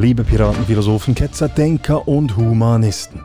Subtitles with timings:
[0.00, 3.20] Liebe Piraten, Philosophen, Ketzer, Denker und Humanisten.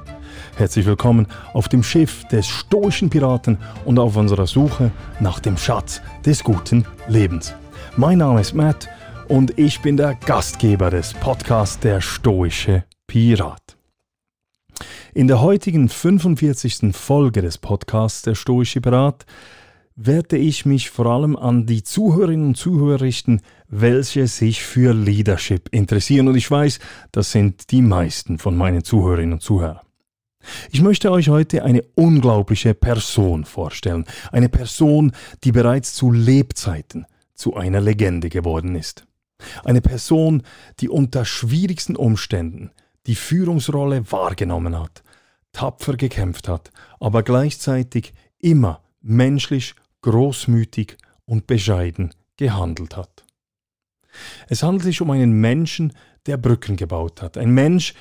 [0.56, 6.02] Herzlich willkommen auf dem Schiff des stoischen Piraten und auf unserer Suche nach dem Schatz
[6.26, 7.54] des guten Lebens.
[7.96, 8.90] Mein Name ist Matt
[9.28, 13.78] und ich bin der Gastgeber des Podcasts Der stoische Pirat.
[15.14, 16.96] In der heutigen 45.
[16.96, 19.28] Folge des Podcasts Der stoische Pirat
[19.96, 25.70] werde ich mich vor allem an die Zuhörerinnen und Zuhörer richten, welche sich für Leadership
[25.72, 26.28] interessieren.
[26.28, 26.80] Und ich weiß,
[27.12, 29.82] das sind die meisten von meinen Zuhörerinnen und Zuhörern.
[30.72, 34.06] Ich möchte euch heute eine unglaubliche Person vorstellen.
[34.32, 39.06] Eine Person, die bereits zu Lebzeiten zu einer Legende geworden ist.
[39.64, 40.44] Eine Person,
[40.80, 42.72] die unter schwierigsten Umständen
[43.06, 45.04] die Führungsrolle wahrgenommen hat,
[45.52, 53.26] tapfer gekämpft hat, aber gleichzeitig immer menschlich, großmütig und bescheiden gehandelt hat.
[54.48, 55.94] Es handelt sich um einen Menschen,
[56.28, 57.38] der Brücken gebaut hat.
[57.38, 57.96] Ein Mensch,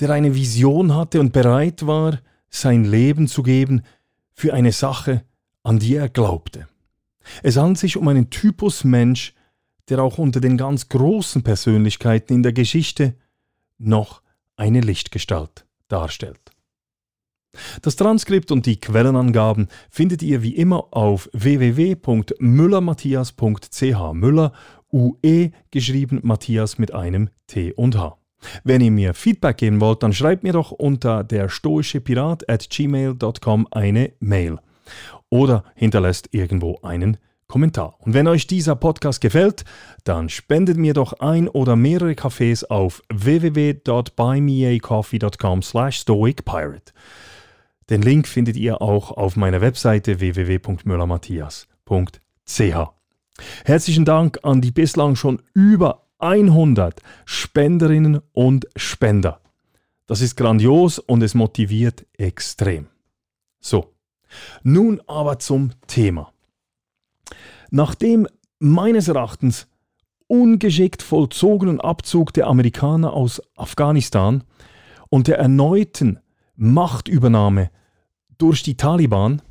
[0.00, 2.18] der eine Vision hatte und bereit war,
[2.50, 3.82] sein Leben zu geben
[4.32, 5.24] für eine Sache,
[5.62, 6.68] an die er glaubte.
[7.42, 9.34] Es handelt sich um einen Typus Mensch,
[9.88, 13.14] der auch unter den ganz großen Persönlichkeiten in der Geschichte
[13.78, 14.22] noch
[14.56, 16.50] eine Lichtgestalt darstellt.
[17.82, 24.12] Das Transkript und die Quellenangaben findet ihr wie immer auf www.müllermatthias.ch.
[24.12, 24.52] Müller
[24.92, 28.16] UE geschrieben, Matthias mit einem T und H.
[28.64, 32.70] Wenn ihr mir Feedback geben wollt, dann schreibt mir doch unter der stoische Pirat at
[32.70, 34.58] gmail.com eine Mail
[35.28, 37.96] oder hinterlässt irgendwo einen Kommentar.
[38.00, 39.64] Und wenn euch dieser Podcast gefällt,
[40.04, 46.92] dann spendet mir doch ein oder mehrere Kaffees auf www.buymeacoffee.com slash stoicpirate.
[47.90, 52.98] Den Link findet ihr auch auf meiner Webseite www.müllermatthias.ch.
[53.64, 59.40] Herzlichen Dank an die bislang schon über 100 Spenderinnen und Spender.
[60.06, 62.88] Das ist grandios und es motiviert extrem.
[63.60, 63.94] So,
[64.62, 66.34] nun aber zum Thema.
[67.70, 68.28] Nachdem
[68.58, 69.66] meines Erachtens
[70.26, 74.44] ungeschickt vollzogenen Abzug der Amerikaner aus Afghanistan
[75.08, 76.18] und der erneuten
[76.56, 77.70] Machtübernahme
[78.38, 79.42] durch die Taliban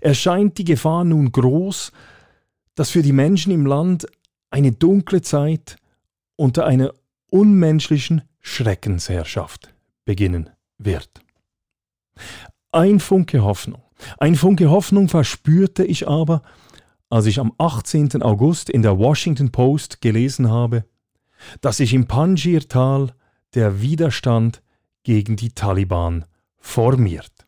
[0.00, 1.92] erscheint die Gefahr nun groß,
[2.74, 4.06] dass für die Menschen im Land
[4.50, 5.76] eine dunkle Zeit
[6.36, 6.92] unter einer
[7.30, 9.74] unmenschlichen Schreckensherrschaft
[10.04, 11.10] beginnen wird.
[12.72, 13.82] Ein Funke Hoffnung,
[14.18, 16.42] ein Funke Hoffnung verspürte ich aber,
[17.08, 18.22] als ich am 18.
[18.22, 20.84] August in der Washington Post gelesen habe,
[21.60, 23.12] dass sich im Panjir-Tal
[23.54, 24.62] der Widerstand
[25.02, 26.24] gegen die Taliban
[26.58, 27.45] formiert.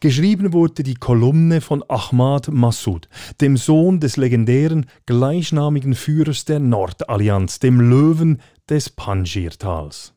[0.00, 3.08] Geschrieben wurde die Kolumne von Ahmad Massoud,
[3.40, 10.14] dem Sohn des legendären gleichnamigen Führers der Nordallianz, dem Löwen des Panjir-Tals.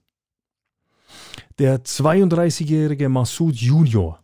[1.60, 4.24] Der 32-jährige Massoud Junior,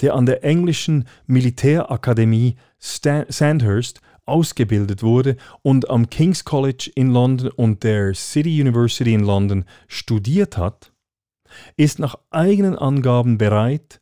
[0.00, 7.82] der an der englischen Militärakademie Sandhurst ausgebildet wurde und am King's College in London und
[7.82, 10.92] der City University in London studiert hat,
[11.76, 14.00] ist nach eigenen Angaben bereit,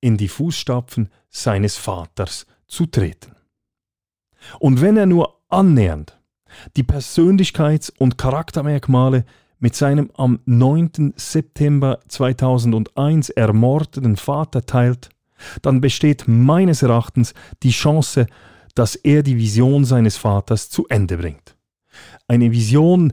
[0.00, 3.34] in die Fußstapfen seines Vaters zu treten.
[4.58, 6.18] Und wenn er nur annähernd
[6.76, 9.24] die Persönlichkeits- und Charaktermerkmale
[9.58, 11.14] mit seinem am 9.
[11.16, 15.10] September 2001 ermordeten Vater teilt,
[15.62, 18.26] dann besteht meines Erachtens die Chance,
[18.74, 21.56] dass er die Vision seines Vaters zu Ende bringt.
[22.28, 23.12] Eine Vision,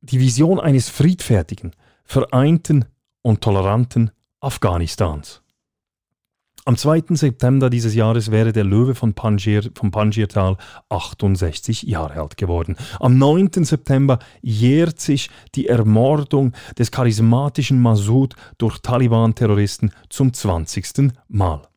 [0.00, 1.72] die Vision eines friedfertigen,
[2.04, 2.84] vereinten
[3.22, 4.10] und toleranten
[4.40, 5.43] Afghanistans.
[6.66, 7.04] Am 2.
[7.10, 10.56] September dieses Jahres wäre der Löwe von Panjir, vom Panjirtal
[10.88, 12.76] 68 Jahre alt geworden.
[13.00, 13.64] Am 9.
[13.64, 21.12] September jährt sich die Ermordung des charismatischen Massoud durch Taliban-Terroristen zum 20.
[21.28, 21.68] Mal.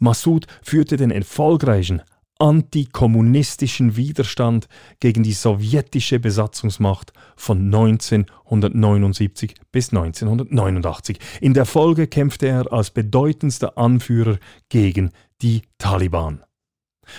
[0.00, 2.02] Massoud führte den erfolgreichen
[2.40, 11.18] antikommunistischen Widerstand gegen die sowjetische Besatzungsmacht von 1979 bis 1989.
[11.40, 14.38] In der Folge kämpfte er als bedeutendster Anführer
[14.68, 15.10] gegen
[15.42, 16.42] die Taliban.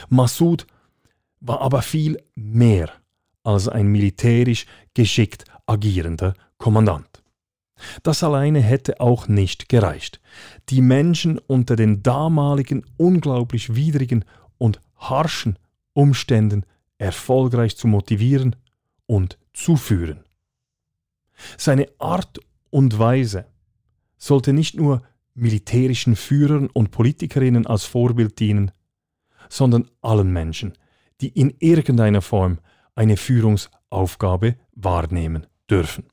[0.10, 0.66] Massoud
[1.40, 2.90] war aber viel mehr
[3.44, 7.24] als ein militärisch geschickt agierender Kommandant.
[8.04, 10.22] Das alleine hätte auch nicht gereicht.
[10.70, 14.26] Die Menschen unter den damaligen unglaublich widrigen
[15.02, 15.60] harschen
[15.94, 16.66] Umständen
[16.98, 18.56] erfolgreich zu motivieren
[19.06, 20.24] und zu führen.
[21.58, 22.40] Seine Art
[22.70, 23.46] und Weise
[24.18, 25.02] sollte nicht nur
[25.34, 28.72] militärischen Führern und Politikerinnen als Vorbild dienen,
[29.50, 30.74] sondern allen Menschen,
[31.20, 32.60] die in irgendeiner Form
[32.96, 36.06] eine Führungs- Aufgabe wahrnehmen dürfen.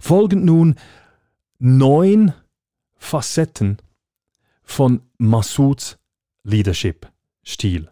[0.00, 0.76] Folgen nun
[1.58, 2.32] neun
[2.94, 3.78] Facetten
[4.62, 5.98] von Masouds
[7.46, 7.88] Leadership-Stil.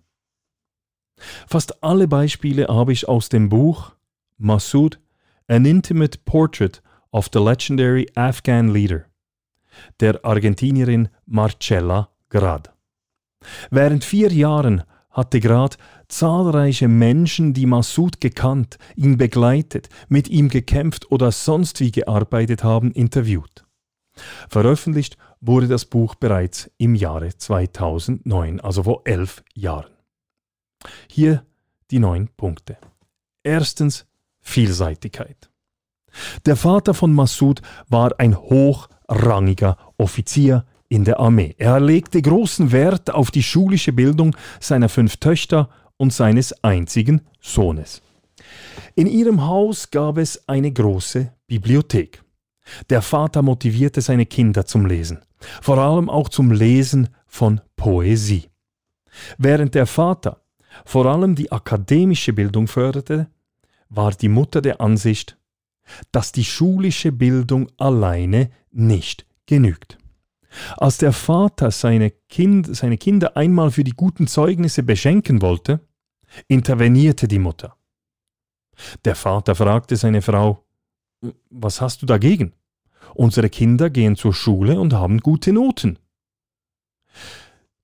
[1.46, 3.92] Fast alle Beispiele habe ich aus dem Buch
[4.36, 4.98] Massoud,
[5.46, 9.06] An Intimate Portrait of the Legendary Afghan Leader
[10.00, 12.72] der Argentinierin Marcella Grad.
[13.70, 15.78] Während vier Jahren hatte Grad
[16.08, 22.92] zahlreiche Menschen, die Massoud gekannt, ihn begleitet, mit ihm gekämpft oder sonst wie gearbeitet haben,
[22.92, 23.63] interviewt.
[24.48, 29.92] Veröffentlicht wurde das Buch bereits im Jahre 2009, also vor elf Jahren.
[31.08, 31.44] Hier
[31.90, 32.76] die neun Punkte.
[33.42, 34.06] Erstens
[34.40, 35.50] Vielseitigkeit.
[36.46, 41.54] Der Vater von Massoud war ein hochrangiger Offizier in der Armee.
[41.58, 48.02] Er legte großen Wert auf die schulische Bildung seiner fünf Töchter und seines einzigen Sohnes.
[48.94, 52.22] In ihrem Haus gab es eine große Bibliothek.
[52.88, 55.20] Der Vater motivierte seine Kinder zum Lesen,
[55.60, 58.50] vor allem auch zum Lesen von Poesie.
[59.38, 60.42] Während der Vater
[60.84, 63.28] vor allem die akademische Bildung förderte,
[63.88, 65.38] war die Mutter der Ansicht,
[66.10, 69.98] dass die schulische Bildung alleine nicht genügt.
[70.76, 75.80] Als der Vater seine, kind, seine Kinder einmal für die guten Zeugnisse beschenken wollte,
[76.48, 77.76] intervenierte die Mutter.
[79.04, 80.63] Der Vater fragte seine Frau,
[81.50, 82.52] was hast du dagegen?
[83.14, 85.98] Unsere Kinder gehen zur Schule und haben gute Noten.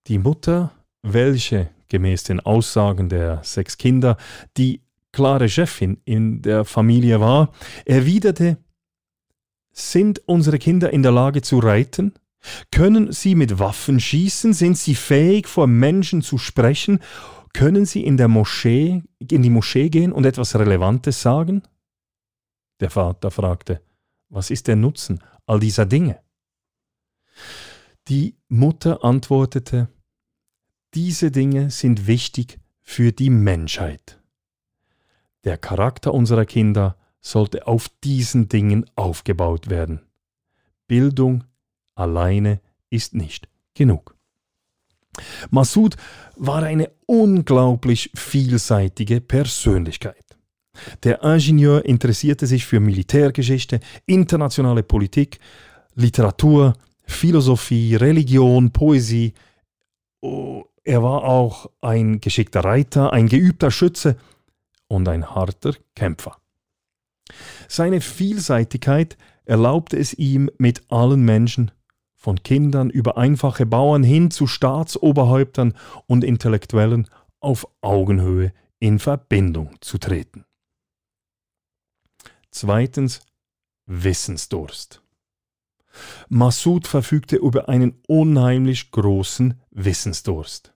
[0.07, 0.73] Die Mutter,
[1.03, 4.17] welche gemäß den Aussagen der sechs Kinder
[4.57, 4.81] die
[5.13, 7.53] klare Chefin in der Familie war,
[7.85, 8.59] erwiderte,
[9.73, 12.15] sind unsere Kinder in der Lage zu reiten?
[12.73, 14.53] Können sie mit Waffen schießen?
[14.53, 17.01] Sind sie fähig, vor Menschen zu sprechen?
[17.53, 21.63] Können sie in der Moschee, in die Moschee gehen und etwas Relevantes sagen?
[22.81, 23.83] Der Vater fragte,
[24.29, 26.21] was ist der Nutzen all dieser Dinge?
[28.09, 29.89] Die Mutter antwortete,
[30.95, 34.21] diese Dinge sind wichtig für die Menschheit.
[35.45, 40.01] Der Charakter unserer Kinder sollte auf diesen Dingen aufgebaut werden.
[40.87, 41.45] Bildung
[41.95, 44.17] alleine ist nicht genug.
[45.51, 45.97] Massoud
[46.37, 50.30] war eine unglaublich vielseitige Persönlichkeit.
[51.05, 55.39] Der Ingenieur interessierte sich für Militärgeschichte, internationale Politik,
[55.95, 56.75] Literatur,
[57.05, 59.35] Philosophie, Religion, Poesie.
[60.21, 64.17] Oh, er war auch ein geschickter Reiter, ein geübter Schütze
[64.89, 66.37] und ein harter Kämpfer.
[67.69, 71.71] Seine Vielseitigkeit erlaubte es ihm, mit allen Menschen,
[72.15, 75.75] von Kindern über einfache Bauern hin zu Staatsoberhäuptern
[76.07, 77.09] und Intellektuellen,
[77.41, 80.45] auf Augenhöhe in Verbindung zu treten.
[82.51, 83.21] Zweitens
[83.87, 85.03] Wissensdurst.
[86.29, 90.73] Massoud verfügte über einen unheimlich großen Wissensdurst.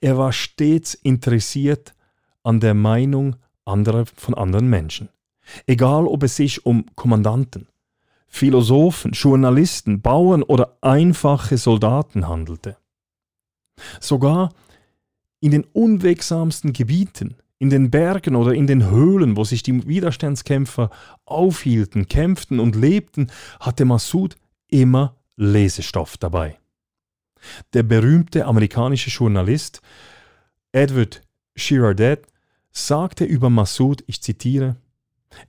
[0.00, 1.94] Er war stets interessiert
[2.42, 5.10] an der Meinung anderer von anderen Menschen.
[5.66, 7.68] Egal ob es sich um Kommandanten,
[8.26, 12.76] Philosophen, Journalisten, Bauern oder einfache Soldaten handelte.
[14.00, 14.52] Sogar
[15.40, 20.90] in den unwegsamsten Gebieten, in den Bergen oder in den Höhlen, wo sich die Widerstandskämpfer
[21.24, 24.36] aufhielten, kämpften und lebten, hatte Massoud
[24.68, 26.58] immer Lesestoff dabei.
[27.72, 29.80] Der berühmte amerikanische Journalist
[30.72, 31.22] Edward
[31.54, 32.26] Girardet
[32.70, 34.76] sagte über Massoud, ich zitiere,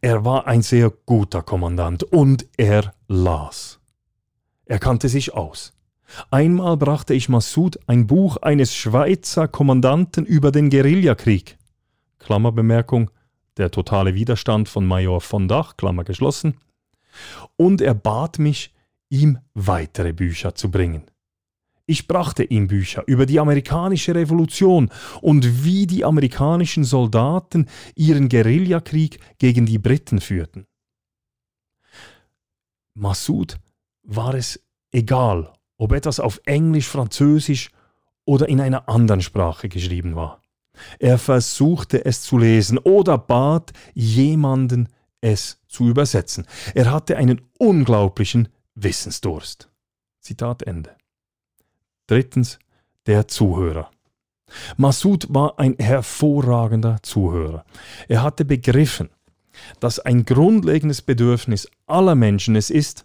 [0.01, 3.79] er war ein sehr guter Kommandant und er las.
[4.65, 5.73] Er kannte sich aus.
[6.31, 11.58] Einmal brachte ich Massoud ein Buch eines Schweizer Kommandanten über den Guerillakrieg.
[12.19, 13.11] Klammerbemerkung,
[13.57, 16.57] der totale Widerstand von Major von Dach, Klammer geschlossen.
[17.57, 18.73] Und er bat mich,
[19.09, 21.03] ihm weitere Bücher zu bringen.
[21.85, 29.19] Ich brachte ihm Bücher über die amerikanische Revolution und wie die amerikanischen Soldaten ihren Guerillakrieg
[29.39, 30.67] gegen die Briten führten.
[32.93, 33.57] Massoud
[34.03, 37.71] war es egal, ob etwas auf Englisch, Französisch
[38.23, 40.43] oder in einer anderen Sprache geschrieben war.
[40.99, 44.89] Er versuchte es zu lesen oder bat jemanden,
[45.21, 46.45] es zu übersetzen.
[46.73, 49.69] Er hatte einen unglaublichen Wissensdurst.
[50.21, 50.95] Zitat Ende.
[52.07, 52.59] Drittens,
[53.05, 53.91] der Zuhörer.
[54.77, 57.65] Massoud war ein hervorragender Zuhörer.
[58.07, 59.09] Er hatte begriffen,
[59.79, 63.03] dass ein grundlegendes Bedürfnis aller Menschen es ist,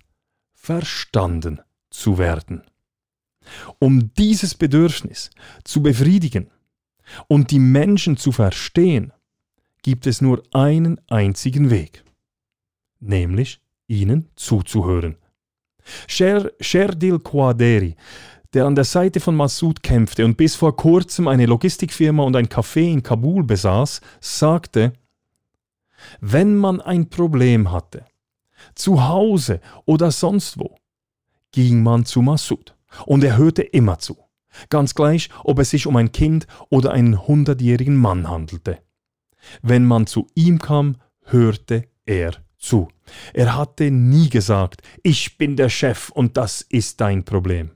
[0.54, 2.62] verstanden zu werden.
[3.78, 5.31] Um dieses Bedürfnis
[5.64, 6.50] zu befriedigen
[7.28, 9.12] und die Menschen zu verstehen,
[9.82, 12.04] gibt es nur einen einzigen Weg,
[13.00, 15.16] nämlich ihnen zuzuhören.
[16.06, 17.96] Sher, Sherdil Quaderi,
[18.54, 22.46] der an der Seite von Massoud kämpfte und bis vor kurzem eine Logistikfirma und ein
[22.46, 24.92] Café in Kabul besaß, sagte,
[26.20, 28.04] wenn man ein Problem hatte,
[28.75, 30.76] zu Hause oder sonst wo,
[31.52, 32.75] ging man zu Massoud
[33.06, 34.16] und er hörte immer zu,
[34.70, 38.78] ganz gleich, ob es sich um ein Kind oder einen hundertjährigen Mann handelte.
[39.62, 42.88] Wenn man zu ihm kam, hörte er zu.
[43.32, 47.70] Er hatte nie gesagt, ich bin der Chef und das ist dein Problem.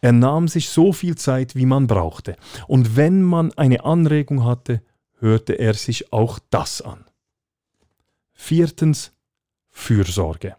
[0.00, 2.36] Er nahm sich so viel Zeit, wie man brauchte,
[2.66, 4.82] und wenn man eine Anregung hatte,
[5.20, 7.04] hörte er sich auch das an.
[8.32, 9.12] Viertens
[9.68, 10.56] Fürsorge.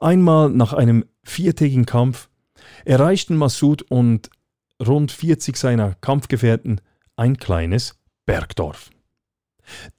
[0.00, 2.28] Einmal nach einem viertägigen Kampf
[2.84, 4.30] erreichten Massoud und
[4.84, 6.80] rund 40 seiner Kampfgefährten
[7.16, 8.90] ein kleines Bergdorf.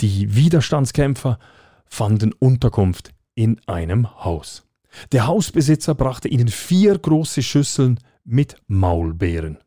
[0.01, 1.39] Die Widerstandskämpfer
[1.85, 4.65] fanden Unterkunft in einem Haus.
[5.11, 9.57] Der Hausbesitzer brachte ihnen vier große Schüsseln mit Maulbeeren.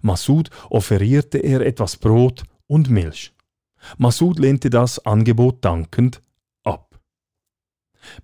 [0.00, 3.32] Massoud offerierte er etwas Brot und Milch.
[3.98, 6.20] Massoud lehnte das Angebot dankend
[6.64, 6.98] ab.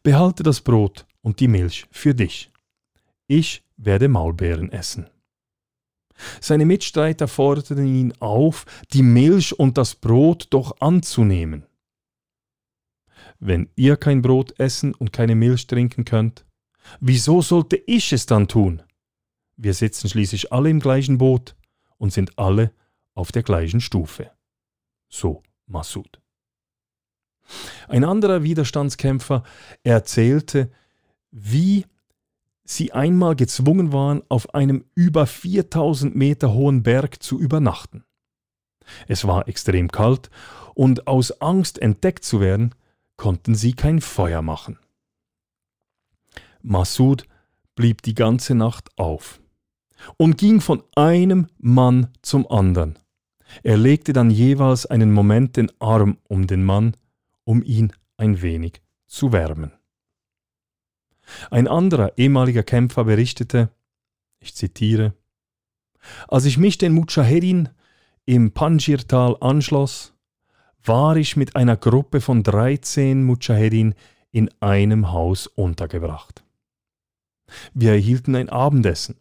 [0.02, 2.50] Behalte das Brot und die Milch für dich.
[3.26, 5.08] Ich werde Maulbeeren essen.
[6.40, 11.66] Seine Mitstreiter forderten ihn auf, die Milch und das Brot doch anzunehmen.
[13.38, 16.44] Wenn ihr kein Brot essen und keine Milch trinken könnt,
[17.00, 18.82] wieso sollte ich es dann tun?
[19.56, 21.56] Wir sitzen schließlich alle im gleichen Boot
[21.98, 22.72] und sind alle
[23.14, 24.30] auf der gleichen Stufe.
[25.08, 26.20] So Massoud.
[27.88, 29.42] Ein anderer Widerstandskämpfer
[29.82, 30.70] erzählte,
[31.30, 31.86] wie
[32.76, 38.04] sie einmal gezwungen waren, auf einem über 4000 Meter hohen Berg zu übernachten.
[39.06, 40.30] Es war extrem kalt
[40.74, 42.74] und aus Angst entdeckt zu werden,
[43.16, 44.78] konnten sie kein Feuer machen.
[46.62, 47.26] Massoud
[47.74, 49.40] blieb die ganze Nacht auf
[50.16, 52.98] und ging von einem Mann zum anderen.
[53.62, 56.96] Er legte dann jeweils einen Moment den Arm um den Mann,
[57.44, 59.72] um ihn ein wenig zu wärmen.
[61.50, 63.70] Ein anderer ehemaliger Kämpfer berichtete,
[64.40, 65.14] ich zitiere,
[66.28, 67.68] als ich mich den Mujahedin
[68.24, 70.14] im Panjirtal anschloss,
[70.84, 73.94] war ich mit einer Gruppe von 13 Mujahedin
[74.30, 76.44] in einem Haus untergebracht.
[77.74, 79.16] Wir erhielten ein Abendessen.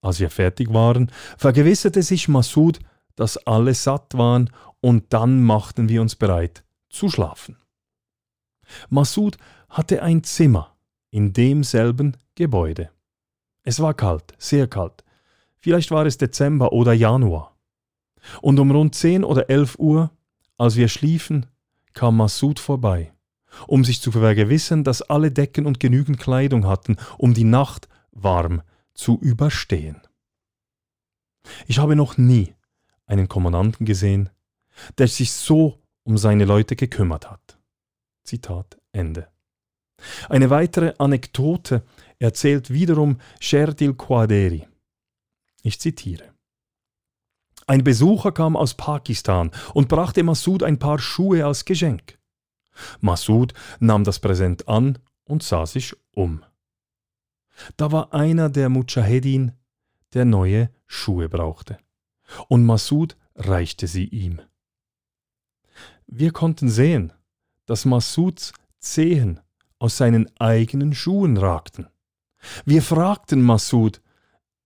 [0.00, 2.80] Als wir fertig waren, vergewisserte sich Massoud,
[3.16, 7.56] dass alle satt waren, und dann machten wir uns bereit zu schlafen.
[8.90, 9.36] Massoud
[9.68, 10.71] hatte ein Zimmer
[11.12, 12.90] in demselben Gebäude.
[13.62, 15.04] Es war kalt, sehr kalt.
[15.58, 17.56] Vielleicht war es Dezember oder Januar.
[18.40, 20.10] Und um rund 10 oder 11 Uhr
[20.58, 21.46] als wir schliefen,
[21.92, 23.12] kam Massoud vorbei,
[23.66, 28.62] um sich zu vergewissern, dass alle Decken und genügend Kleidung hatten, um die Nacht warm
[28.94, 30.00] zu überstehen.
[31.66, 32.54] Ich habe noch nie
[33.06, 34.30] einen Kommandanten gesehen,
[34.98, 37.58] der sich so um seine Leute gekümmert hat.
[38.24, 39.31] Zitat Ende.
[40.28, 41.82] Eine weitere Anekdote
[42.18, 44.66] erzählt wiederum Sherdil Quaderi.
[45.62, 46.32] Ich zitiere.
[47.66, 52.18] Ein Besucher kam aus Pakistan und brachte Massoud ein paar Schuhe als Geschenk.
[53.00, 56.44] Massoud nahm das Präsent an und sah sich um.
[57.76, 59.52] Da war einer der Mujahedin,
[60.14, 61.78] der neue Schuhe brauchte.
[62.48, 64.40] Und Massoud reichte sie ihm.
[66.06, 67.12] Wir konnten sehen,
[67.66, 69.40] dass Massouds Zehen
[69.82, 71.88] aus seinen eigenen Schuhen ragten.
[72.64, 74.00] Wir fragten Massoud,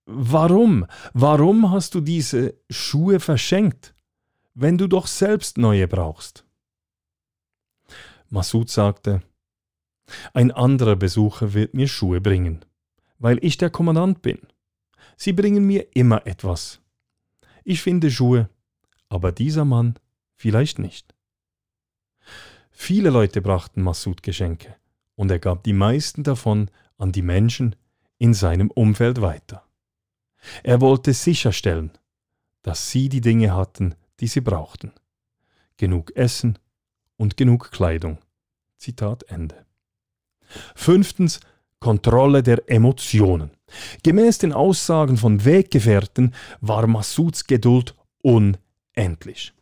[0.05, 0.85] Warum?
[1.13, 3.93] Warum hast du diese Schuhe verschenkt,
[4.53, 6.45] wenn du doch selbst neue brauchst?
[8.29, 9.21] Masud sagte,
[10.33, 12.63] ein anderer Besucher wird mir Schuhe bringen,
[13.19, 14.39] weil ich der Kommandant bin.
[15.17, 16.79] Sie bringen mir immer etwas.
[17.65, 18.49] Ich finde Schuhe,
[19.09, 19.95] aber dieser Mann
[20.35, 21.13] vielleicht nicht.
[22.71, 24.77] Viele Leute brachten Masud Geschenke,
[25.17, 27.75] und er gab die meisten davon an die Menschen
[28.17, 29.63] in seinem Umfeld weiter.
[30.63, 31.91] Er wollte sicherstellen,
[32.61, 34.93] dass sie die Dinge hatten, die sie brauchten.
[35.75, 36.57] Genug Essen
[37.17, 38.19] und genug Kleidung.
[38.77, 39.65] Zitat Ende.
[40.75, 41.39] Fünftens
[41.79, 43.51] Kontrolle der Emotionen.
[44.03, 49.53] Gemäß den Aussagen von Weggefährten war Massouds Geduld unendlich.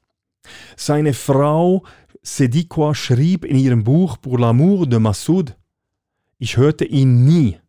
[0.78, 1.84] Seine Frau
[2.28, 5.56] Sedikwa schrieb in ihrem Buch Pour l'amour de Massoud,
[6.40, 7.60] ich hörte ihn nie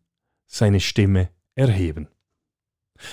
[0.47, 2.07] seine Stimme erheben.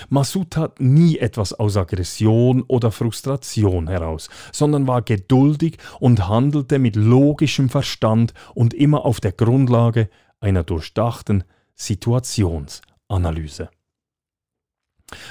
[0.08, 6.96] Massoud tat nie etwas aus Aggression oder Frustration heraus, sondern war geduldig und handelte mit
[6.96, 10.08] logischem Verstand und immer auf der Grundlage
[10.40, 13.68] einer durchdachten Situationsanalyse.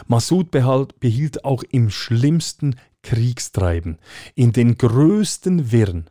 [0.06, 4.00] Massoud behielt auch im schlimmsten Kriegstreiben,
[4.34, 6.10] in den größten Wirren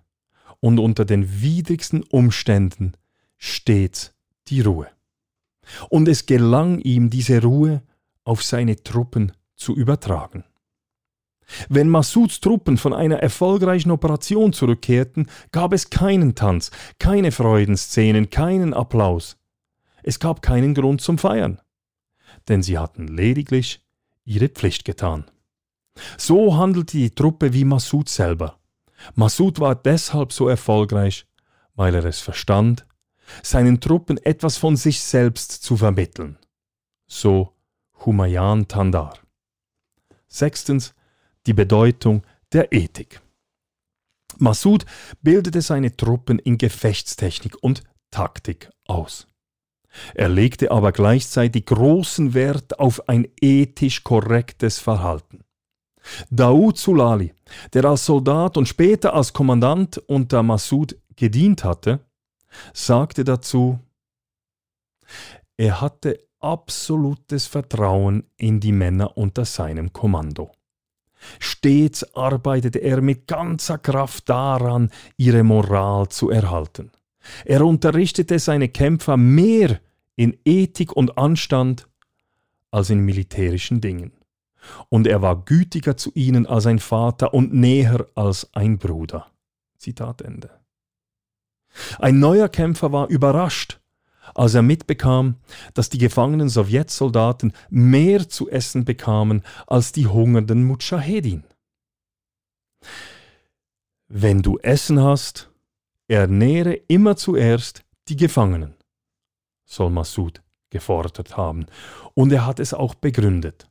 [0.61, 2.93] und unter den widrigsten Umständen
[3.37, 4.15] stets
[4.49, 4.89] die Ruhe.
[5.89, 7.83] Und es gelang ihm, diese Ruhe
[8.25, 10.45] auf seine Truppen zu übertragen.
[11.69, 18.75] Wenn Massouds Truppen von einer erfolgreichen Operation zurückkehrten, gab es keinen Tanz, keine Freudenszenen, keinen
[18.75, 19.37] Applaus.
[20.03, 21.61] Es gab keinen Grund zum Feiern,
[22.49, 23.85] denn sie hatten lediglich
[24.25, 25.25] ihre Pflicht getan.
[26.17, 28.59] So handelte die Truppe wie Massoud selber.
[29.15, 31.27] Massoud war deshalb so erfolgreich,
[31.75, 32.87] weil er es verstand,
[33.43, 36.39] seinen Truppen etwas von sich selbst zu vermitteln.
[37.07, 37.53] So
[38.05, 39.19] Humayun Tandar.
[40.29, 40.95] Sechstens
[41.47, 42.23] die Bedeutung
[42.53, 43.21] der Ethik.
[44.39, 44.87] Massoud
[45.21, 49.27] bildete seine Truppen in Gefechtstechnik und Taktik aus.
[50.15, 55.45] Er legte aber gleichzeitig großen Wert auf ein ethisch korrektes Verhalten.
[56.31, 57.33] Daoud Sulali,
[57.73, 62.01] der als Soldat und später als Kommandant unter Massoud gedient hatte,
[62.73, 63.79] sagte dazu,
[65.57, 70.53] er hatte absolutes Vertrauen in die Männer unter seinem Kommando.
[71.39, 76.91] Stets arbeitete er mit ganzer Kraft daran, ihre Moral zu erhalten.
[77.45, 79.81] Er unterrichtete seine Kämpfer mehr
[80.17, 81.89] in Ethik und Anstand
[82.73, 84.13] als in militärischen Dingen.
[84.89, 89.27] Und er war gütiger zu ihnen als ein Vater und näher als ein Bruder.
[89.79, 90.51] Zitat Ende.
[91.99, 93.81] Ein neuer Kämpfer war überrascht,
[94.35, 95.37] als er mitbekam,
[95.75, 101.45] dass die gefangenen Sowjetsoldaten mehr zu essen bekamen als die hungernden Mujahedin.
[104.09, 105.51] Wenn du Essen hast,
[106.07, 108.75] ernähre immer zuerst die Gefangenen,
[109.65, 111.67] soll Massoud gefordert haben,
[112.15, 113.69] und er hat es auch begründet.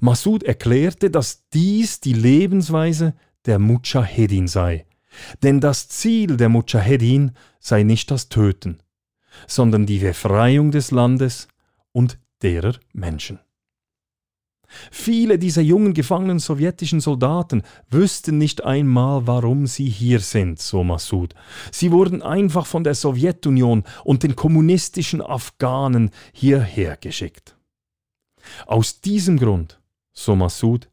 [0.00, 3.14] Massoud erklärte, dass dies die Lebensweise
[3.46, 4.86] der Mujahedin sei,
[5.42, 8.78] denn das Ziel der Mujahedin sei nicht das Töten,
[9.46, 11.48] sondern die Befreiung des Landes
[11.92, 13.38] und derer Menschen.
[14.90, 21.34] Viele dieser jungen gefangenen sowjetischen Soldaten wüssten nicht einmal, warum sie hier sind, so Massoud.
[21.70, 27.56] Sie wurden einfach von der Sowjetunion und den kommunistischen Afghanen hierher geschickt.
[28.66, 29.80] Aus diesem Grund,
[30.12, 30.88] so Massoud,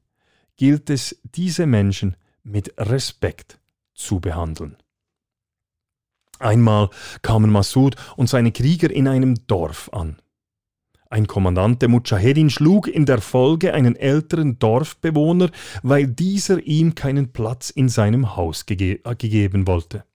[0.55, 3.59] gilt es, diese Menschen mit Respekt
[3.93, 4.77] zu behandeln.
[6.39, 6.89] Einmal
[7.21, 10.21] kamen Massoud und seine Krieger in einem Dorf an.
[11.09, 15.49] Ein Kommandant der Mujahedin schlug in der Folge einen älteren Dorfbewohner,
[15.81, 20.05] weil dieser ihm keinen Platz in seinem Haus gege äh, gegeben wollte.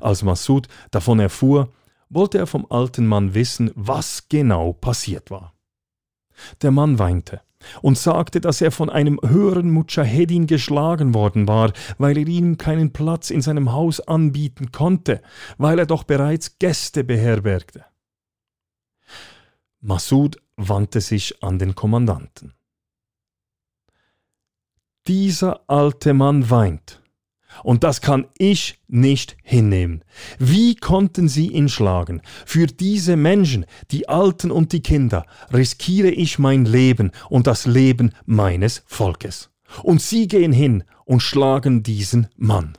[0.00, 1.72] Als Massoud davon erfuhr,
[2.08, 5.55] wollte er vom alten Mann wissen, was genau passiert war.
[6.62, 7.40] Der Mann weinte
[7.82, 12.92] und sagte, dass er von einem höheren Mujahedin geschlagen worden war, weil er ihm keinen
[12.92, 15.22] Platz in seinem Haus anbieten konnte,
[15.58, 17.84] weil er doch bereits Gäste beherbergte.
[19.80, 22.54] Massoud wandte sich an den Kommandanten.
[25.06, 27.00] Dieser alte Mann weint,
[27.62, 30.04] und das kann ich nicht hinnehmen.
[30.38, 32.22] Wie konnten Sie ihn schlagen?
[32.44, 38.12] Für diese Menschen, die Alten und die Kinder, riskiere ich mein Leben und das Leben
[38.24, 39.50] meines Volkes.
[39.82, 42.78] Und Sie gehen hin und schlagen diesen Mann.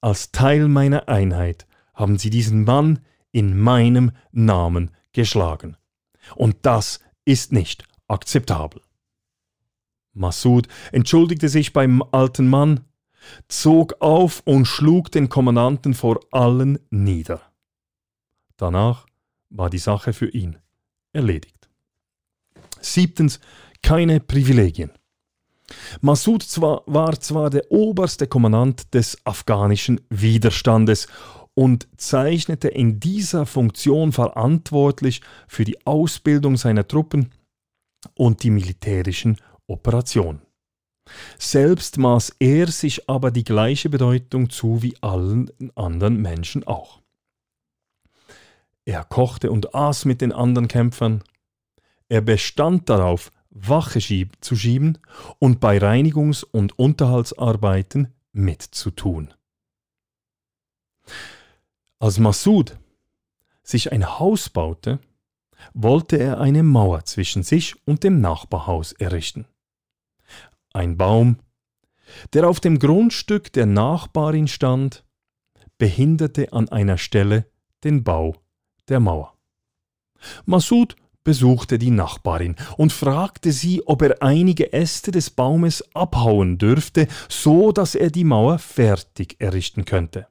[0.00, 3.00] Als Teil meiner Einheit haben Sie diesen Mann
[3.32, 5.76] in meinem Namen geschlagen.
[6.36, 8.82] Und das ist nicht akzeptabel.
[10.12, 12.80] Massoud entschuldigte sich beim alten Mann
[13.48, 17.40] zog auf und schlug den Kommandanten vor allen nieder.
[18.56, 19.06] Danach
[19.50, 20.58] war die Sache für ihn
[21.12, 21.68] erledigt.
[22.80, 23.40] Siebtens,
[23.82, 24.92] keine Privilegien.
[26.00, 31.06] Massoud zwar, war zwar der oberste Kommandant des afghanischen Widerstandes
[31.54, 37.30] und zeichnete in dieser Funktion verantwortlich für die Ausbildung seiner Truppen
[38.14, 40.42] und die militärischen Operationen.
[41.38, 47.00] Selbst maß er sich aber die gleiche Bedeutung zu wie allen anderen Menschen auch.
[48.84, 51.22] Er kochte und aß mit den anderen Kämpfern.
[52.08, 54.00] Er bestand darauf, Wache
[54.40, 54.98] zu schieben
[55.38, 59.34] und bei Reinigungs- und Unterhaltsarbeiten mitzutun.
[61.98, 62.78] Als Massoud
[63.62, 65.00] sich ein Haus baute,
[65.74, 69.46] wollte er eine Mauer zwischen sich und dem Nachbarhaus errichten.
[70.72, 71.38] Ein Baum,
[72.32, 75.04] der auf dem Grundstück der Nachbarin stand,
[75.78, 77.46] behinderte an einer Stelle
[77.84, 78.36] den Bau
[78.88, 79.36] der Mauer.
[80.44, 87.08] Masud besuchte die Nachbarin und fragte sie, ob er einige Äste des Baumes abhauen dürfte,
[87.28, 90.28] so dass er die Mauer fertig errichten könnte.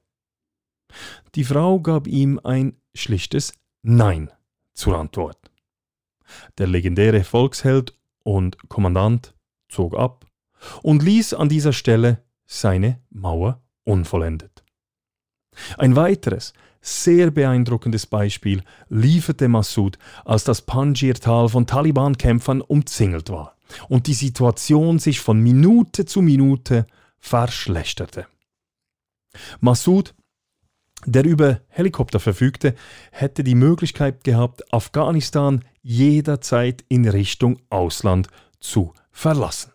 [1.35, 4.31] Die Frau gab ihm ein schlichtes Nein
[4.73, 5.51] zur Antwort.
[6.57, 9.35] Der legendäre Volksheld und Kommandant
[9.67, 10.25] zog ab
[10.81, 14.63] und ließ an dieser Stelle seine Mauer unvollendet.
[15.77, 23.57] Ein weiteres, sehr beeindruckendes Beispiel lieferte Massoud, als das Panjir-Tal von Taliban-Kämpfern umzingelt war
[23.89, 28.27] und die Situation sich von Minute zu Minute verschlechterte.
[29.59, 30.15] Massoud,
[31.05, 32.75] der über Helikopter verfügte,
[33.11, 38.27] hätte die Möglichkeit gehabt, Afghanistan jederzeit in Richtung Ausland
[38.59, 39.71] zu verlassen.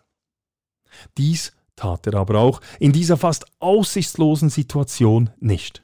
[1.17, 5.83] Dies tat er aber auch in dieser fast aussichtslosen Situation nicht.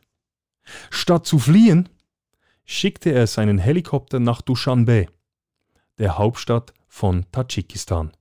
[0.90, 1.90] Statt zu fliehen,
[2.66, 5.08] schickte er seinen Helikopter nach Dushanbe,
[5.98, 8.12] der Hauptstadt von Tadschikistan,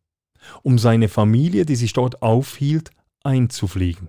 [0.62, 2.90] um seine Familie, die sich dort aufhielt,
[3.22, 4.08] einzufliegen.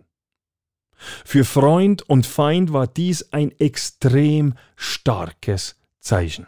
[1.26, 6.48] Für Freund und Feind war dies ein extrem starkes Zeichen.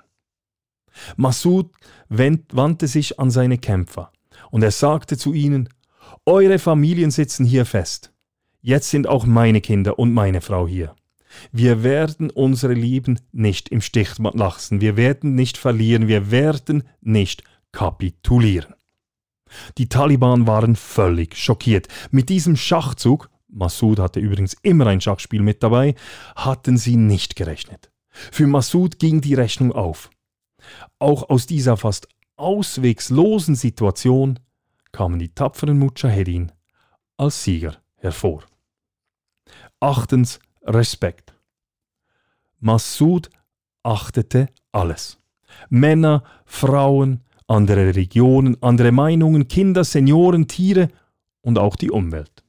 [1.15, 1.71] Massoud
[2.09, 4.11] wandte sich an seine Kämpfer
[4.51, 5.69] und er sagte zu ihnen,
[6.25, 8.13] Eure Familien sitzen hier fest.
[8.61, 10.95] Jetzt sind auch meine Kinder und meine Frau hier.
[11.51, 17.43] Wir werden unsere Lieben nicht im Stich lassen, wir werden nicht verlieren, wir werden nicht
[17.71, 18.75] kapitulieren.
[19.77, 21.87] Die Taliban waren völlig schockiert.
[22.11, 25.95] Mit diesem Schachzug, Massoud hatte übrigens immer ein Schachspiel mit dabei,
[26.35, 27.91] hatten sie nicht gerechnet.
[28.09, 30.09] Für Massoud ging die Rechnung auf.
[30.99, 34.39] Auch aus dieser fast auswegslosen Situation
[34.93, 36.53] kamen die tapferen Mujahedin
[37.17, 38.43] als Sieger hervor.
[39.81, 41.35] Achtens Respekt.
[42.59, 43.29] Massoud
[43.83, 45.19] achtete alles.
[45.69, 50.87] Männer, Frauen, andere Religionen, andere Meinungen, Kinder, Senioren, Tiere
[51.41, 52.43] und auch die Umwelt.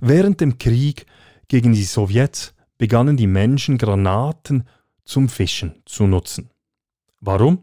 [0.00, 1.06] Während dem Krieg
[1.48, 4.64] gegen die Sowjets begannen die Menschen Granaten
[5.04, 6.50] zum Fischen zu nutzen.
[7.20, 7.62] Warum?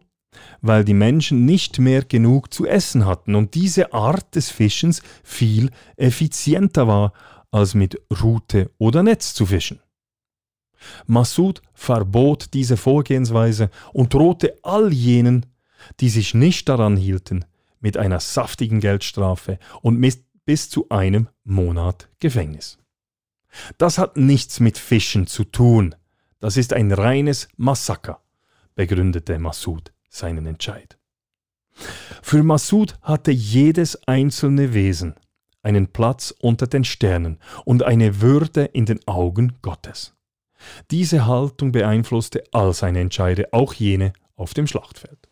[0.61, 5.71] Weil die Menschen nicht mehr genug zu essen hatten und diese Art des Fischens viel
[5.97, 7.13] effizienter war
[7.51, 9.81] als mit Rute oder Netz zu fischen.
[11.07, 15.45] Massoud verbot diese Vorgehensweise und drohte all jenen,
[15.99, 17.45] die sich nicht daran hielten,
[17.79, 19.99] mit einer saftigen Geldstrafe und
[20.45, 22.77] bis zu einem Monat Gefängnis.
[23.77, 25.95] Das hat nichts mit Fischen zu tun,
[26.39, 28.21] das ist ein reines Massaker,
[28.75, 30.97] begründete Massoud seinen Entscheid.
[32.21, 35.15] Für Massoud hatte jedes einzelne Wesen
[35.61, 40.15] einen Platz unter den Sternen und eine Würde in den Augen Gottes.
[40.91, 45.29] Diese Haltung beeinflusste all seine Entscheide, auch jene auf dem Schlachtfeld.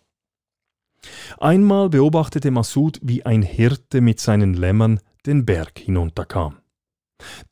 [1.37, 6.57] Einmal beobachtete Massoud, wie ein Hirte mit seinen Lämmern den Berg hinunterkam.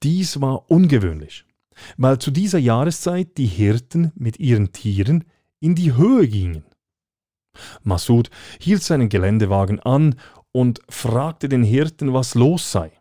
[0.03, 1.45] Dies war ungewöhnlich,
[1.97, 5.25] weil zu dieser Jahreszeit die Hirten mit ihren Tieren
[5.59, 6.65] in die Höhe gingen.
[7.83, 10.15] Massoud hielt seinen Geländewagen an
[10.51, 12.91] und fragte den Hirten, was los sei.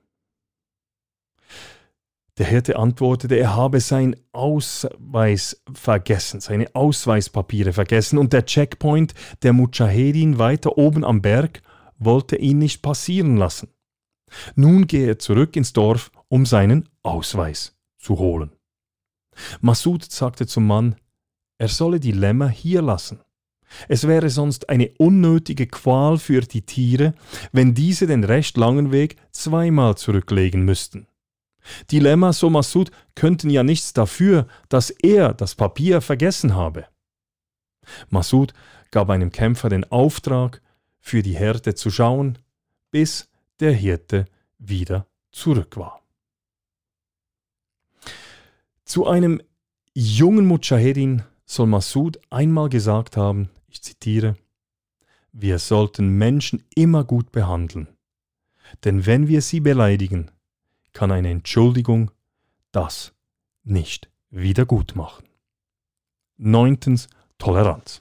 [2.36, 9.52] Der Hirte antwortete, er habe sein Ausweis vergessen, seine Ausweispapiere vergessen und der Checkpoint der
[9.52, 11.62] Mujahedin weiter oben am Berg
[11.96, 13.68] wollte ihn nicht passieren lassen.
[14.56, 18.50] Nun gehe er zurück ins Dorf, um seinen Ausweis zu holen.
[19.60, 20.96] Masud sagte zum Mann,
[21.58, 23.20] er solle die Lämmer hier lassen.
[23.88, 27.14] Es wäre sonst eine unnötige Qual für die Tiere,
[27.52, 31.06] wenn diese den recht langen Weg zweimal zurücklegen müssten.
[31.90, 36.86] Die Lämmer, so Massoud, könnten ja nichts dafür, dass er das Papier vergessen habe.
[38.10, 38.52] Massoud
[38.90, 40.60] gab einem Kämpfer den Auftrag,
[41.00, 42.38] für die Herde zu schauen,
[42.90, 43.28] bis
[43.60, 44.24] der Hirte
[44.58, 46.00] wieder zurück war.
[48.86, 49.42] Zu einem
[49.92, 54.36] jungen Mujahedin soll Massoud einmal gesagt haben, ich zitiere,
[55.32, 57.88] wir sollten Menschen immer gut behandeln,
[58.84, 60.30] denn wenn wir sie beleidigen,
[60.92, 62.12] kann eine Entschuldigung
[62.70, 63.12] das
[63.64, 65.24] nicht wieder gut machen.
[66.36, 67.08] Neuntens
[67.38, 68.00] Toleranz.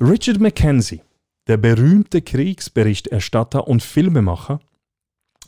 [0.00, 1.02] Richard Mackenzie,
[1.46, 4.60] der berühmte Kriegsberichterstatter und Filmemacher,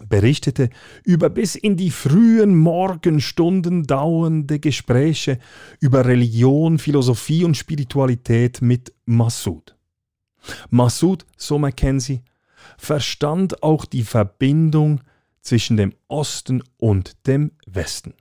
[0.09, 0.71] berichtete
[1.05, 5.39] über bis in die frühen Morgenstunden dauernde Gespräche
[5.81, 9.77] über Religion, Philosophie und Spiritualität mit Massoud.
[10.71, 12.23] Massoud, so Mackenzie,
[12.79, 15.01] verstand auch die Verbindung
[15.41, 18.15] zwischen dem Osten und dem Westen.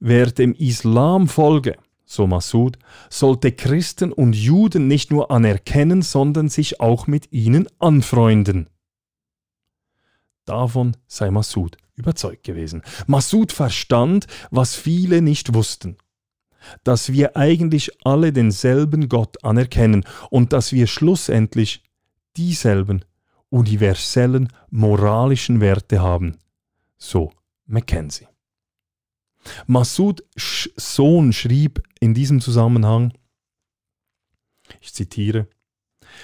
[0.00, 6.80] Wer dem Islam folge, so Massoud, sollte Christen und Juden nicht nur anerkennen, sondern sich
[6.80, 8.68] auch mit ihnen anfreunden.
[10.44, 12.82] Davon sei Massoud überzeugt gewesen.
[13.06, 15.96] Massoud verstand, was viele nicht wussten,
[16.82, 21.82] dass wir eigentlich alle denselben Gott anerkennen und dass wir schlussendlich
[22.36, 23.04] dieselben
[23.48, 26.38] universellen moralischen Werte haben.
[26.96, 27.32] So
[27.66, 28.26] Mackenzie.
[29.66, 33.12] Massoud Sohn schrieb in diesem Zusammenhang,
[34.80, 35.46] ich zitiere,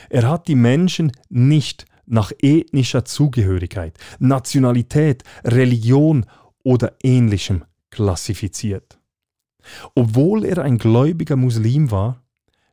[0.08, 6.26] er hat die Menschen nicht nach ethnischer Zugehörigkeit, Nationalität, Religion
[6.62, 8.98] oder ähnlichem klassifiziert.
[9.94, 12.22] Obwohl er ein gläubiger Muslim war,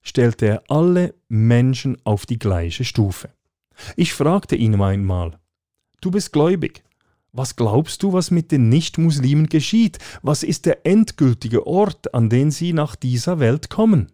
[0.01, 3.29] stellte er alle Menschen auf die gleiche Stufe.
[3.95, 5.37] Ich fragte ihn einmal,
[6.01, 6.83] du bist gläubig,
[7.33, 9.99] was glaubst du, was mit den Nichtmuslimen geschieht?
[10.23, 14.11] Was ist der endgültige Ort, an den sie nach dieser Welt kommen?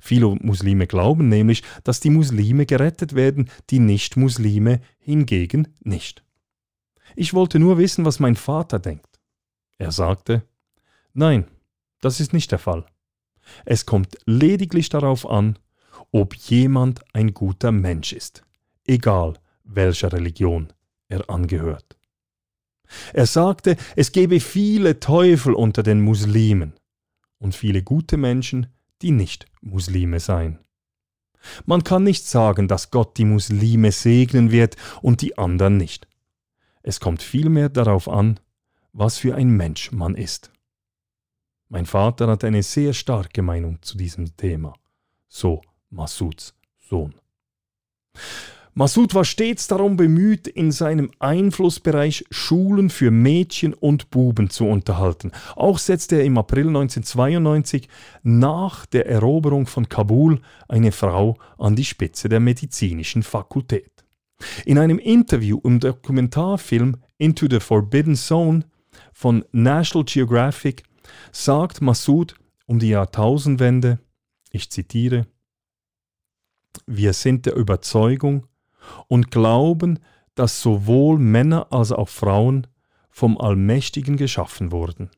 [0.00, 6.24] Viele Muslime glauben nämlich, dass die Muslime gerettet werden, die Nichtmuslime hingegen nicht.
[7.14, 9.20] Ich wollte nur wissen, was mein Vater denkt.
[9.78, 10.42] Er sagte,
[11.12, 11.46] nein,
[12.00, 12.86] das ist nicht der Fall.
[13.64, 15.58] Es kommt lediglich darauf an,
[16.12, 18.42] ob jemand ein guter Mensch ist,
[18.84, 19.34] egal
[19.64, 20.72] welcher Religion
[21.08, 21.96] er angehört.
[23.12, 26.74] Er sagte, es gebe viele Teufel unter den Muslimen
[27.38, 28.68] und viele gute Menschen,
[29.02, 30.58] die nicht Muslime seien.
[31.64, 36.08] Man kann nicht sagen, dass Gott die Muslime segnen wird und die anderen nicht.
[36.82, 38.40] Es kommt vielmehr darauf an,
[38.92, 40.50] was für ein Mensch man ist.
[41.68, 44.74] Mein Vater hat eine sehr starke Meinung zu diesem Thema,
[45.28, 47.14] so Masuds Sohn.
[48.78, 55.32] Massoud war stets darum bemüht, in seinem Einflussbereich Schulen für Mädchen und Buben zu unterhalten.
[55.54, 57.88] Auch setzte er im April 1992
[58.22, 64.04] nach der Eroberung von Kabul eine Frau an die Spitze der medizinischen Fakultät.
[64.66, 68.66] In einem Interview im Dokumentarfilm Into the Forbidden Zone
[69.14, 70.82] von National Geographic
[71.32, 72.34] sagt Massoud
[72.66, 74.00] um die Jahrtausendwende,
[74.50, 75.26] ich zitiere,
[76.86, 78.46] wir sind der Überzeugung,
[79.08, 79.98] und glauben,
[80.34, 82.66] dass sowohl Männer als auch Frauen
[83.10, 85.10] vom Allmächtigen geschaffen wurden.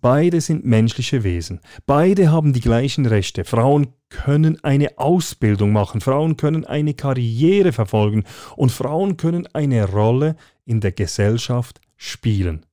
[0.00, 3.44] Beide sind menschliche Wesen, beide haben die gleichen Rechte.
[3.44, 8.24] Frauen können eine Ausbildung machen, Frauen können eine Karriere verfolgen
[8.56, 12.64] und Frauen können eine Rolle in der Gesellschaft spielen.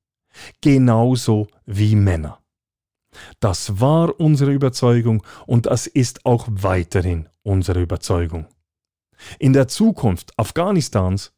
[0.61, 2.39] Genauso wie Männer.
[3.39, 8.45] Das war unsere Überzeugung und das ist auch weiterhin unsere Überzeugung
[9.39, 11.33] in der Zukunft Afghanistans,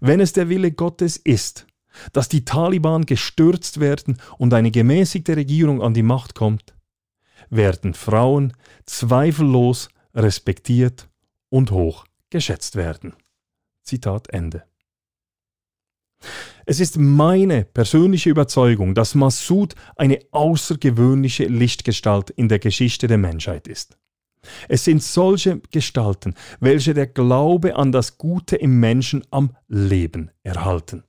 [0.00, 1.66] wenn es der Wille Gottes ist,
[2.12, 6.74] dass die Taliban gestürzt werden und eine gemäßigte Regierung an die Macht kommt,
[7.50, 8.52] werden Frauen
[8.86, 11.08] zweifellos respektiert
[11.48, 13.14] und hoch geschätzt werden.
[13.82, 14.64] Zitat Ende.
[16.66, 23.66] Es ist meine persönliche Überzeugung, dass Massoud eine außergewöhnliche Lichtgestalt in der Geschichte der Menschheit
[23.66, 23.96] ist.
[24.68, 31.04] Es sind solche Gestalten, welche der Glaube an das Gute im Menschen am Leben erhalten.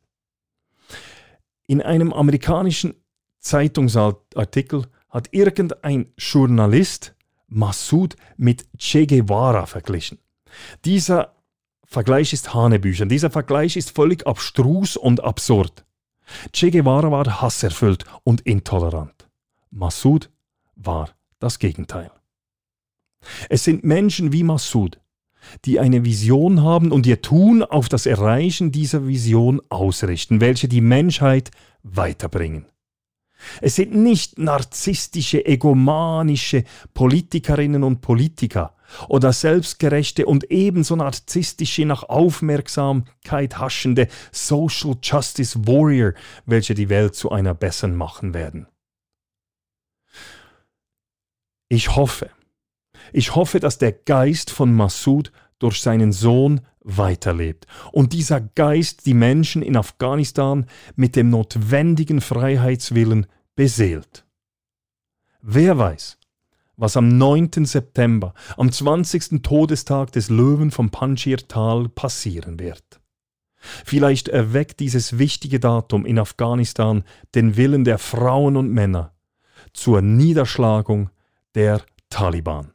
[1.68, 2.96] In einem amerikanischen
[3.40, 7.16] Zeitungsartikel hat irgendein Journalist
[7.48, 10.20] Massoud mit Che Guevara verglichen.
[10.86, 11.36] Dieser
[11.86, 13.10] Vergleich ist Hanebüchen.
[13.10, 15.86] Dieser Vergleich ist völlig abstrus und absurd.
[16.54, 19.28] Che Guevara war hasserfüllt und intolerant.
[19.72, 20.30] Massoud
[20.76, 22.12] war das Gegenteil.
[23.50, 25.00] Es sind Menschen wie Massoud,
[25.66, 30.82] die eine Vision haben und ihr Tun auf das Erreichen dieser Vision ausrichten, welche die
[30.82, 31.52] Menschheit
[31.84, 32.66] weiterbringen.
[33.62, 38.76] Es sind nicht narzisstische, egomanische Politikerinnen und Politiker
[39.08, 46.14] oder selbstgerechte und ebenso narzisstische, nach Aufmerksamkeit haschende Social Justice Warrior,
[46.46, 48.68] welche die Welt zu einer besseren machen werden.
[51.70, 52.32] Ich hoffe,
[53.14, 59.14] ich hoffe, dass der Geist von Massoud durch seinen Sohn weiterlebt und dieser Geist die
[59.14, 64.26] Menschen in Afghanistan mit dem notwendigen Freiheitswillen beseelt.
[65.42, 66.18] Wer weiß,
[66.78, 67.66] was am 9.
[67.66, 69.44] September, am 20.
[69.44, 73.02] Todestag des Löwen vom Panjshir-Tal passieren wird.
[73.58, 77.04] Vielleicht erweckt dieses wichtige Datum in Afghanistan
[77.36, 79.14] den Willen der Frauen und Männer
[79.74, 81.10] zur Niederschlagung
[81.56, 82.72] der Taliban.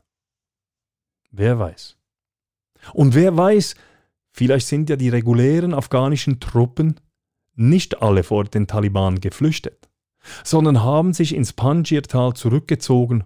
[1.36, 1.96] Wer weiß.
[2.92, 3.74] Und wer weiß,
[4.30, 7.00] vielleicht sind ja die regulären afghanischen Truppen
[7.56, 9.88] nicht alle vor den Taliban geflüchtet,
[10.44, 13.24] sondern haben sich ins Panjir-Tal zurückgezogen,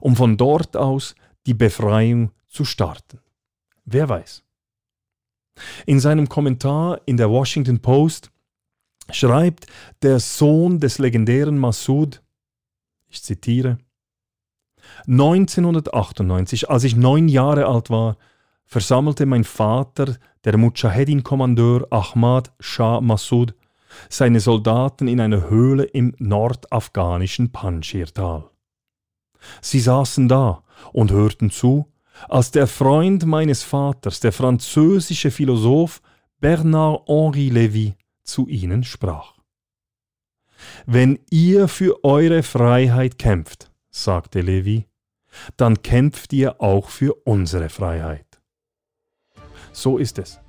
[0.00, 3.18] um von dort aus die Befreiung zu starten.
[3.84, 4.44] Wer weiß.
[5.86, 8.30] In seinem Kommentar in der Washington Post
[9.10, 9.66] schreibt
[10.02, 12.22] der Sohn des legendären Massoud,
[13.08, 13.78] ich zitiere,
[15.10, 18.16] 1998, als ich neun Jahre alt war,
[18.64, 23.54] versammelte mein Vater, der Mujahedin-Kommandeur Ahmad Shah Massoud,
[24.08, 28.48] seine Soldaten in einer Höhle im nordafghanischen Panjshir-Tal.
[29.60, 31.86] Sie saßen da und hörten zu,
[32.28, 36.02] als der Freund meines Vaters, der französische Philosoph
[36.38, 39.34] Bernard-Henri Lévy, zu ihnen sprach.
[40.86, 44.84] Wenn ihr für eure Freiheit kämpft, sagte Lévy,
[45.56, 48.26] dann kämpft ihr auch für unsere Freiheit.
[49.72, 50.40] So ist es.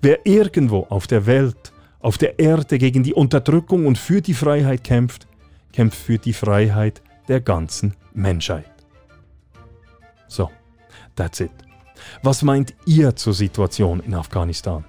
[0.00, 4.84] Wer irgendwo auf der Welt, auf der Erde gegen die Unterdrückung und für die Freiheit
[4.84, 5.26] kämpft,
[5.72, 8.70] kämpft für die Freiheit der ganzen Menschheit.
[10.28, 10.50] So,
[11.16, 11.50] that's it.
[12.22, 14.84] Was meint ihr zur Situation in Afghanistan?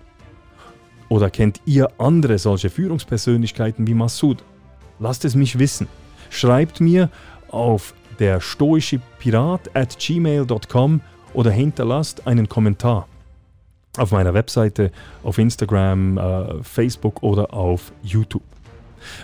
[1.10, 4.44] Oder kennt ihr andere solche Führungspersönlichkeiten wie Massoud?
[5.00, 5.88] Lasst es mich wissen.
[6.30, 7.10] Schreibt mir
[7.50, 11.02] auf der stoische Pirat at gmail.com
[11.34, 13.10] oder hinterlasst einen Kommentar
[13.98, 14.90] auf meiner Webseite,
[15.24, 18.44] auf Instagram, äh, Facebook oder auf YouTube.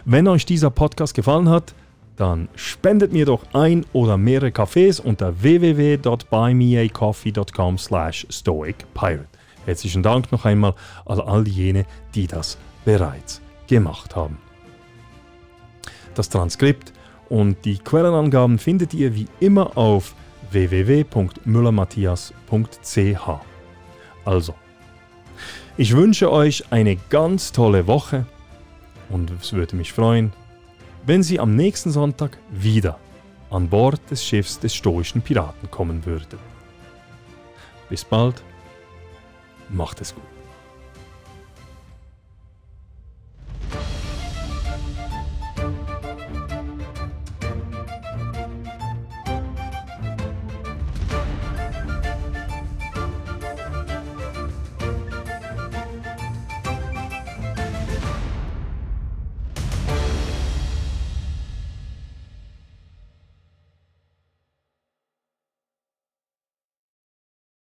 [0.03, 1.73] Wenn euch dieser Podcast gefallen hat,
[2.17, 9.27] dann spendet mir doch ein oder mehrere Kaffees unter www.buymeacoffee.com slash stoicpirate.
[9.65, 10.73] Herzlichen Dank noch einmal
[11.05, 14.39] an all diejenigen, die das bereits gemacht haben.
[16.15, 16.93] Das Transkript
[17.29, 20.13] und die Quellenangaben findet ihr wie immer auf
[20.51, 23.29] www.müllermatthias.ch.
[24.25, 24.53] Also,
[25.77, 28.25] ich wünsche euch eine ganz tolle Woche
[29.09, 30.33] und es würde mich freuen,
[31.05, 32.99] wenn Sie am nächsten Sonntag wieder
[33.49, 36.39] an Bord des Schiffs des stoischen Piraten kommen würden.
[37.89, 38.43] Bis bald,
[39.69, 40.36] macht es gut.